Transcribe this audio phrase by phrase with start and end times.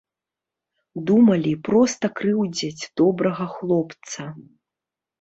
[1.09, 4.21] Думалі, проста крыўдзяць добрага хлопца.